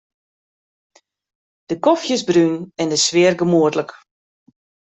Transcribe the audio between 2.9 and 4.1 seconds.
de sfear gemoedlik.